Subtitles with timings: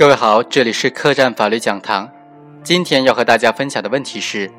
[0.00, 2.10] 各位好，这里是客栈法律讲堂。
[2.62, 4.50] 今天要和大家分享的问题是，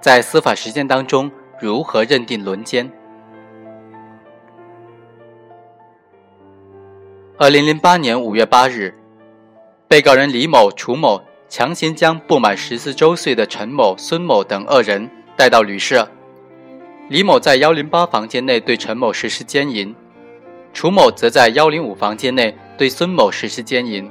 [0.00, 2.90] 在司法实践当中如何认定轮奸？
[7.36, 8.94] 二零零八年五月八日，
[9.86, 16.08] 被告人李某、楚某强行将不满十四周岁的陈某、孙某等二人带到旅社。
[17.10, 19.94] 李某在幺零八房间内对陈某实施奸淫，
[20.72, 24.10] 楚某则在幺零五房间内对孙某实施奸淫。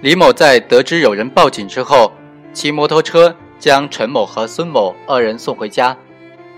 [0.00, 2.12] 李某在得知有人报警之后，
[2.52, 5.96] 骑摩托车将陈某和孙某二人送回家，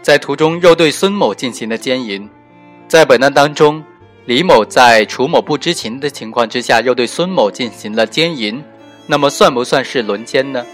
[0.03, 2.29] 在途中又对孙某进行了奸淫。
[2.89, 3.83] 在本案当中，
[4.25, 8.63] 李某在楚某不知情的情况之下又对孙某进行了奸淫，
[9.07, 10.65] 那么算不算是轮奸呢？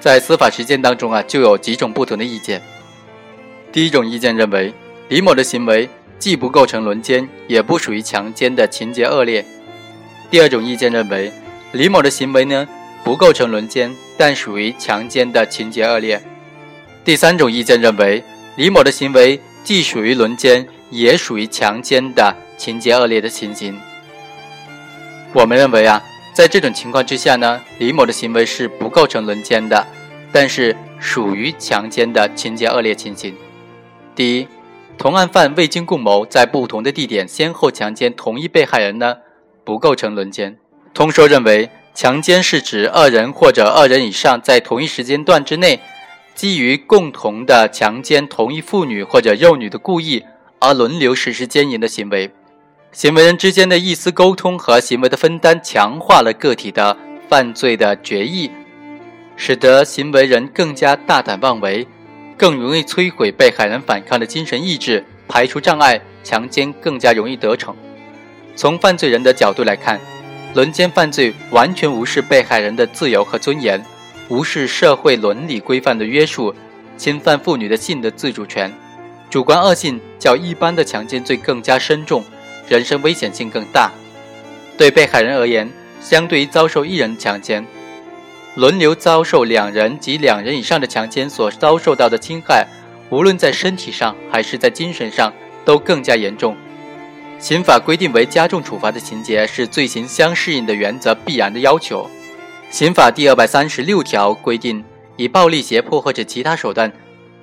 [0.00, 2.60] 在司法实践当中啊，就有几种不同的意见。
[3.70, 4.72] 第一种意见认为，
[5.08, 9.44] 李某的行为既不构成轮奸，也不属于强奸的情节恶劣。
[10.32, 11.30] 第二种意见认为，
[11.72, 12.66] 李某的行为呢
[13.04, 16.18] 不构成轮奸，但属于强奸的情节恶劣。
[17.04, 18.24] 第三种意见认为，
[18.56, 23.78] 李某的行为既属于轮奸，也属于强奸的情节恶劣的情形。
[25.34, 26.02] 我们认为啊，
[26.32, 29.86] 在这种情况之下呢，李某的行为是不构成轮奸的，
[30.32, 33.36] 但是属于强奸的情节恶劣情形。
[34.14, 34.48] 第一，
[34.96, 39.18] 同案犯未经共谋，在不同的地点先后强奸同一被害人呢？
[39.64, 40.58] 不构成轮奸。
[40.94, 45.80] 通说认为，强奸是指二人或者二人以上在同一时间段之内，
[46.34, 50.24] 基于共同的强奸同一妇女或者幼女的故意
[50.58, 52.30] 而轮流实施奸淫的行为。
[52.92, 56.96] 行为人之间的意思沟通和行为的分担，强化了个体的
[57.28, 58.50] 犯罪的决议，
[59.36, 61.86] 使得行为人更加大胆妄为，
[62.36, 67.74] 更容易摧毁被害人反抗的精神意志，排除障碍，强奸更加容易得逞。
[68.54, 70.00] 从犯罪人的角度来看，
[70.54, 73.82] 轮奸犯罪完全无视被害人的自由和尊严，
[74.28, 76.54] 无视社会伦理规范的约束，
[76.96, 78.72] 侵犯妇女的性的自主权，
[79.30, 82.22] 主观恶性较一般的强奸罪更加深重，
[82.68, 83.90] 人身危险性更大。
[84.76, 85.70] 对被害人而言，
[86.00, 87.64] 相对于遭受一人强奸，
[88.54, 92.66] 轮流遭受两人及两人以上的强奸所遭受到的侵害，
[93.08, 95.32] 无论在身体上还是在精神上，
[95.64, 96.54] 都更加严重。
[97.42, 102.08] 刑法规定为加重处罚的情节是罪行相适应的原则必然的要求。
[102.70, 104.84] 刑法第二百三十六条规定，
[105.16, 106.92] 以暴力、胁迫或者其他手段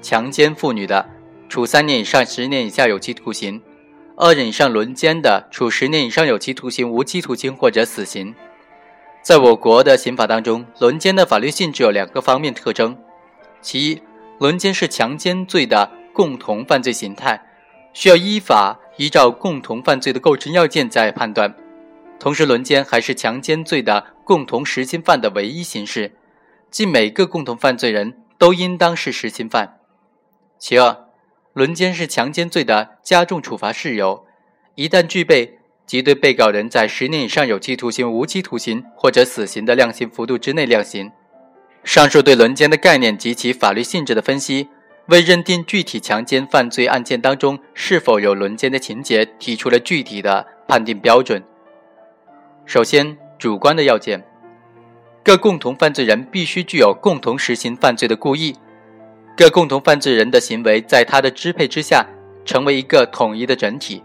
[0.02, 1.06] 强奸妇女的，
[1.50, 3.60] 处三年以上十年以下有期徒刑；
[4.16, 8.34] 二人以上轮奸的，处十年以上有期徒刑、无期徒刑或者死刑。
[9.22, 12.98] 在我国的刑法当中，轮奸的法律性质有两个方面特征：
[13.62, 14.02] 其一，
[14.40, 17.44] 轮奸是强奸罪的共同犯罪形态。
[17.92, 21.56] 需要依法依照共同犯罪的构成要件再判断。
[22.20, 26.18] 同时，轮奸还是强奸罪的共同实行犯的唯一形式，
[26.70, 29.78] 即每个共同犯罪人都应当是实行犯。
[30.58, 31.06] 其二，
[31.54, 34.26] 轮奸是强奸罪的加重处罚事由，
[34.76, 41.10] 一旦具备，即对被告人在十年以上有期徒刑、无期徒刑或者死刑的量刑幅度之内量刑。
[41.86, 44.68] 上述对轮奸的概念及其法律性质的分析。
[45.10, 51.44] 为认定具体强奸犯罪案件当中是否有轮奸的情节，提出了具体的判定标准。
[52.66, 54.24] 首先，主观的要件，
[55.24, 58.56] 各共同犯罪人必须具有共同实行犯罪的故意，
[59.36, 62.06] 各共同犯罪人的行为在他的支配之下，
[62.46, 64.04] 成为一个统一的整体，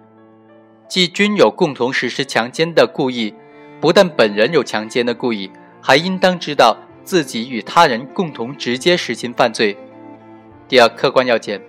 [0.88, 3.34] 即均有共同实施强奸的故意。
[3.78, 5.50] 不但本人有强奸的故意，
[5.82, 9.76] 还应当知道自己与他人共同直接实行犯罪。
[10.66, 11.60] 第二，客观要件，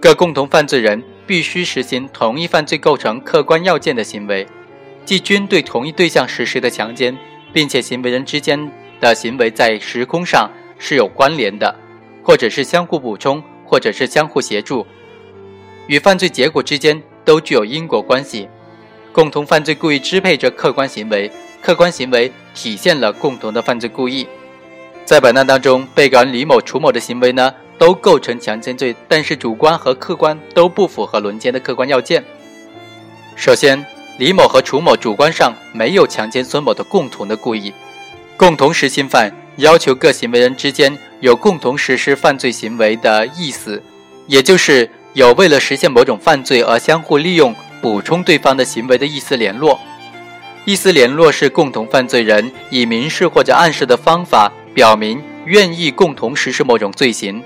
[0.00, 4.46] 各共同犯罪人必须实行同一犯罪构成客观要件的行为，
[5.04, 7.16] 即均对同一对象实施的强奸，
[7.52, 8.70] 并且行为人之间
[9.00, 11.74] 的行为在时空上是有关联的，
[12.22, 14.86] 或者是相互补充，或者是相互协助，
[15.86, 18.48] 与犯罪结果之间都具有因果关系。
[19.12, 21.30] 共同犯罪故意支配着客观行为，
[21.60, 24.26] 客观行为体现了共同的犯罪故意。
[25.04, 27.52] 在本案当中，被告人李某、楚某的行为呢？
[27.78, 32.22] 都构成强奸罪，但是主观和客观都不符合轮奸的客观要件。
[33.36, 33.84] 首先，
[34.18, 37.72] 李某和楚某主观上没有强奸孙某的共同的故意，
[38.36, 43.80] 共同实行犯要求各行为人之间有共同实施犯罪行为的意思，
[44.26, 49.78] 也就是有为了实现某种犯罪而相互利用、补充对方的行为的意思联络。
[50.64, 57.42] 意思联络是共同犯罪人以明示或者暗示的方法表明愿意共同实施某种罪行。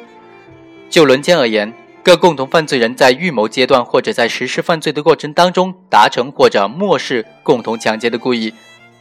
[0.93, 1.73] 就轮奸而言，
[2.03, 8.53] 各共同犯罪人在预谋阶段或者在实施犯罪的过程当中达成或者漠视共同强奸的故意，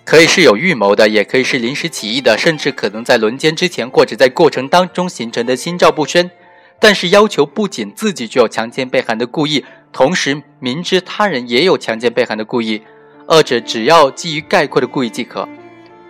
[0.05, 6.31] 可以是有预谋的，也可以是临时起意的，甚至可能在轮奸之前或者在过程当中形成的心照不宣。
[6.79, 12.81] 但是要求不仅自己具有强奸被害的故意，同时明知他人也有强奸被害的故意，
[13.27, 15.45] 二者只要基于概括的故意即可。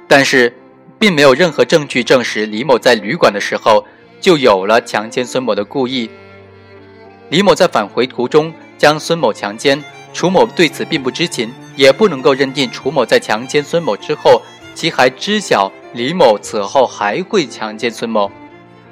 [0.07, 0.53] 但是，
[0.99, 3.83] 并没有任何证据证实李某在旅馆的时候
[4.21, 6.09] 就有了强奸孙某的故意。
[7.29, 9.83] 李某在返回途中将孙某强奸，
[10.13, 14.41] 楚某对此并不知情，也不能够认定楚某在强奸孙某之后，
[14.75, 18.31] 其还知晓李某此后还会强奸孙某。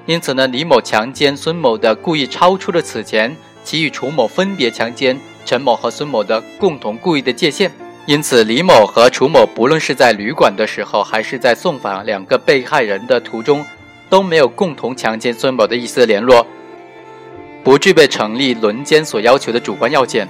[0.06, 7.72] 因此呢，李某强奸孙某的故意超出了此前其与楚某分别强奸陈某和孙某的共同故意的界限。
[8.06, 13.64] 因此，李某和楚某不论是在旅馆的时候，还是在送返两个被害人的途中，
[14.10, 16.46] 都没有共同强奸孙某的一丝联络，
[17.64, 20.28] 不具备成立轮奸所要求的主观要件。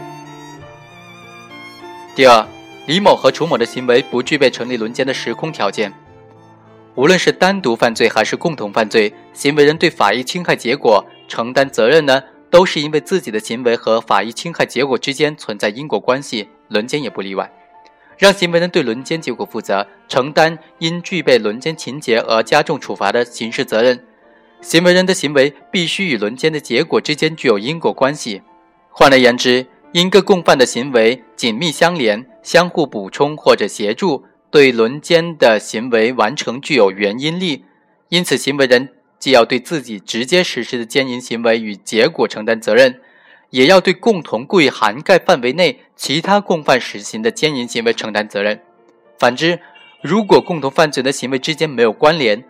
[2.16, 2.46] 第二，
[2.86, 5.94] 李某和楚某的行为不具备成立轮奸的时空条件。
[6.96, 17.50] 无论是单独犯罪还是共同犯罪，行为人对法益侵害结果承担责任呢，都是因为自己的行为和法益侵害结果之间存在因果关系，轮奸也不例外。
[18.20, 24.06] 让行为人对轮奸结果负责，承担因具备轮奸情节而加重处罚的刑事责任。
[24.62, 28.42] 行为人的行为必须与轮奸的结果之间具有因果关系。
[28.90, 34.26] 换而言之，因各共犯的行为紧密相连、相互补充或者协助。
[34.52, 37.66] 对轮奸的行为完成具有原因力，
[38.10, 38.90] 因此行为人
[39.20, 43.00] 既要对自己直接实施的奸淫行为与结果承担责任，
[43.50, 48.60] 也要对共同故意涵盖范围内其他共犯实行的奸淫行为承担责任。
[49.18, 49.60] 反之，
[50.02, 52.44] 如果共同犯罪的行为之间没有关联，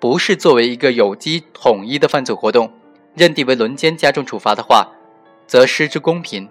[0.00, 2.72] 不是作为一个有机统一的犯罪活动，
[3.14, 4.88] 认定为轮奸加重处罚的话，
[5.46, 6.48] 则失之公平。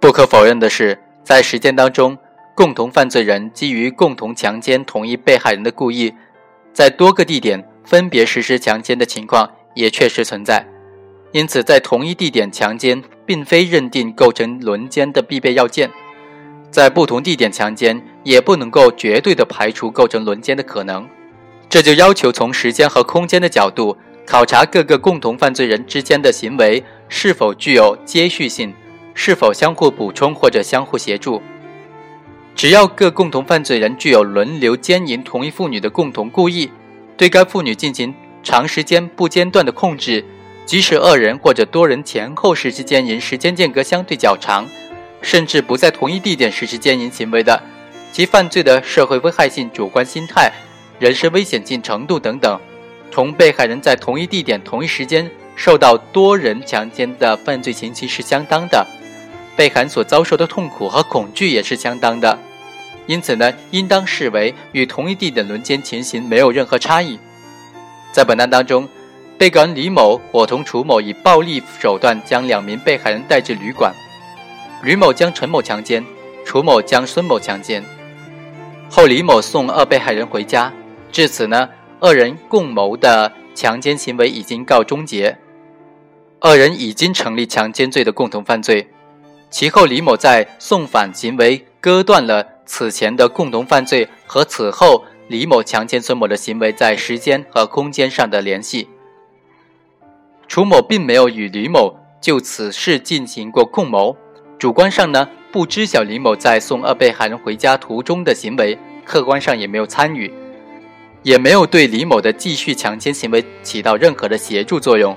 [0.00, 2.16] 不可否认的是，在实践当中。
[2.54, 6.12] 共同犯罪人基于共同强奸同一被害人的故意，
[6.72, 10.66] 在多个地点分别实施强奸的情况也确实存在。
[11.30, 15.90] 因此，在同一地点强奸并非认定构成轮奸的必备要件，
[16.70, 21.06] 在不同地点强奸也不能够绝对的排除构成轮奸的可能。
[21.68, 23.94] 这就要求从时间和空间的角度
[24.26, 28.72] 考察各个共同犯罪人之间的行为是否具有接续性，
[29.12, 31.42] 是否相互补充或者相互协助。
[32.54, 36.70] 只要各共同犯罪人具有轮流奸淫同一妇女的共同故意，
[37.18, 40.24] 对该妇女进行长时间不间断的控制，
[40.68, 44.66] 即使二人或者多人前后实施奸淫时间间隔相对较长，
[45.22, 47.62] 甚至不在同一地点实施奸淫行为的，
[48.12, 50.52] 其犯罪的社会危害性、主观心态、
[50.98, 52.60] 人身危险性程度等等，
[53.10, 58.86] 同被害人在同一地点同一时间受到多人强奸的犯罪情形是相当的，
[59.56, 62.38] 被害人所遭受的痛苦和恐惧也是相当的。
[63.06, 67.18] 因此呢，应当视为与同一地点轮奸情形没有任何差异。
[68.12, 68.86] 在本案当中，
[69.38, 73.94] 被告人李某伙同楚某以暴力手段将两名被害人带至旅馆，
[74.82, 76.04] 吕某将陈某强奸，
[76.44, 77.84] 楚某将孙某强奸。
[78.90, 80.72] 后李某送二被害人回家，
[81.12, 81.68] 至此呢，
[82.00, 85.38] 二人共谋的强奸行为已经告终结，
[86.40, 88.88] 二人已经成立强奸罪的共同犯罪。
[89.50, 92.44] 其后李某在送返行为割断了。
[92.70, 98.86] 此前的共同犯罪和此后李某强奸孙某的行为在时间和空间上的联系，
[100.48, 104.16] 楚某并没有与李某就此事进行过共谋，
[104.58, 110.32] 主观上呢不知晓李某在送二被害人回家途中的行为，客观上也没有参与，
[111.22, 115.14] 也没有对李某的继续强奸行为起到任何的协助作用。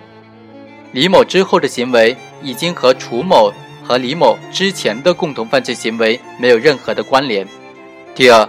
[0.91, 3.51] 李某之后的行为已经和楚某。
[3.83, 7.45] 和李某之前的共同犯罪行为没有任何的关联。
[8.13, 8.47] 第二，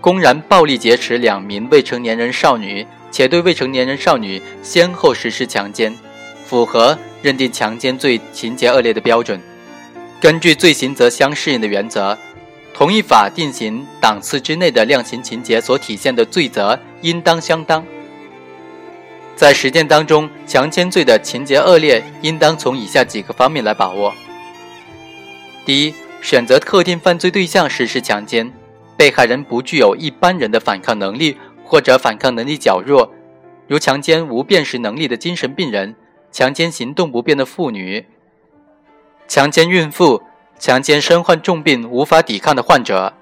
[0.00, 5.94] 公然暴力劫持两名未成年人少女，且对未成年人少女先后实施强奸，
[6.44, 9.40] 符合认定强奸罪情节恶劣的标准。
[10.20, 12.16] 根据罪行则相适应的原则，
[12.72, 17.84] 同一法定刑档次之内的量刑情节所体现的罪责应当相当。
[19.34, 24.14] 在实践当中，强奸罪的情节恶劣，应当从以下几个方面来把握。
[25.64, 28.52] 第一，选择特定犯罪对象实施强奸，
[28.96, 33.10] 被害人不具有一般人的反抗能力，或者反抗能力较弱，
[33.66, 35.96] 如强奸无辨识能力的精神病人，
[36.32, 38.06] 强奸行动不便的妇女，
[39.28, 40.22] 强奸孕妇，
[40.58, 43.12] 强奸身患重病无法抵抗的患者。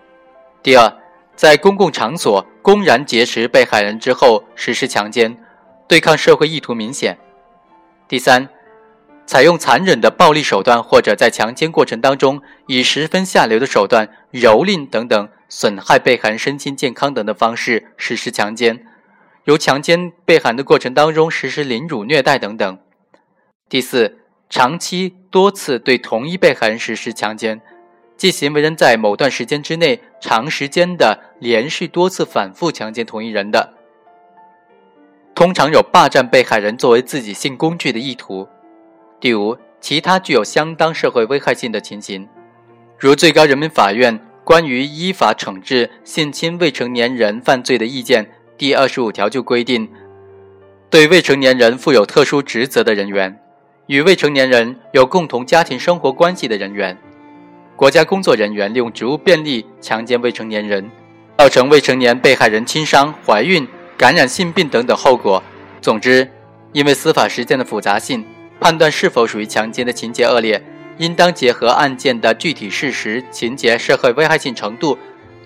[0.63, 0.97] 第二，
[1.35, 5.37] 在公共场所公然劫持被害人之后实施强奸，
[5.89, 7.19] 对抗社会意图明显。
[8.09, 8.49] 第三。
[9.27, 18.85] 采用残忍的暴力手段，或者在强奸过程当中以十分下流的手段蹂躏等等损害被害人身心健康等的方式实施强奸，
[19.45, 22.79] 由强奸被害人的过程当中实施凌辱虐待等等。
[23.71, 27.61] 第四，长期多次对同一被害人实施强奸，
[28.17, 33.75] 即行为人在某段时间之内长时间的连续多次反复强奸同一人的。
[35.37, 38.49] 通常有霸占被害人作为自己性工具的意图。
[39.21, 42.29] 第五，其他具有相当社会危害性的情形，
[42.99, 49.89] 如最高人民法院关于依法惩治性侵未成年人犯罪的意见第二十五条就规定，
[50.91, 53.41] 对未成年人负有特殊职责的人员，
[53.91, 56.97] 与未成年人有共同家庭生活关系的人员，
[57.75, 60.89] 国家工作人员利用职务便利强奸未成年人，
[61.37, 63.67] 造成未成年被害人轻伤、怀孕。
[63.99, 65.43] 感染性病等等后果。
[65.83, 66.31] 总之，
[66.73, 68.25] 因为司法实践的复杂性，
[68.61, 70.63] 判断是否属于强奸的情节恶劣，
[70.99, 74.97] 应当结合案件的具体事实、情节、社会危害性程度，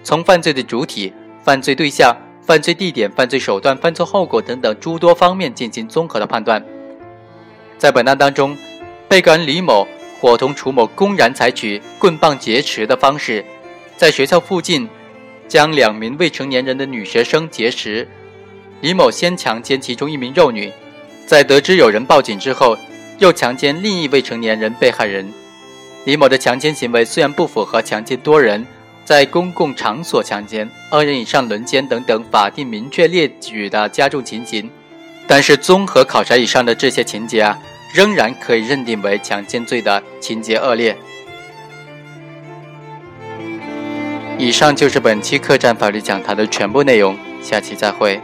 [0.02, 6.62] 从犯罪的主体、犯罪对象、犯罪地点、犯罪手段、犯罪后果等等诸多方面进行综合的判断。
[7.78, 8.56] 在本案当中，
[9.08, 9.86] 被告人李某
[10.20, 13.44] 伙同楚某公然采取棍棒劫持的方式，
[13.96, 14.88] 在学校附近
[15.46, 18.08] 将两名未成年人的女学生劫持。
[18.80, 20.72] 李某先强奸其中一名幼女，
[21.26, 22.76] 在得知有人报警之后，
[23.18, 25.30] 又强奸另一未成年人被害人。
[26.04, 28.66] 李某的强奸行为虽然不符合强奸多人、
[29.04, 34.70] 在公共场所强奸、二人以上轮奸等等法定明确列举的加重情形，
[35.26, 37.58] 但是综合考察以上的这些情节啊，
[37.92, 40.96] 仍然可以认定为强奸罪的情节恶劣。
[44.36, 48.20] 以上就是本期客栈法律讲坛的全部内容，下期再会。